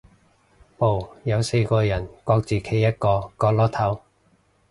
[0.79, 4.01] 部有四個人，各自企一個角落頭